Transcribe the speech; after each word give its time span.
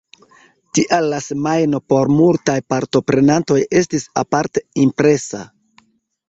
Tial 0.77 1.09
la 1.11 1.17
semajno 1.25 1.81
por 1.93 2.11
multaj 2.13 2.55
partoprenantoj 2.75 3.59
estis 3.81 4.07
aparte 4.23 4.65
impresa. 4.87 5.45